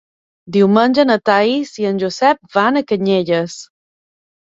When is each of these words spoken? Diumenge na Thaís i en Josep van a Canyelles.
Diumenge 0.55 1.05
na 1.09 1.17
Thaís 1.29 1.75
i 1.83 1.87
en 1.91 2.01
Josep 2.07 2.53
van 2.59 2.83
a 2.83 2.87
Canyelles. 2.93 3.63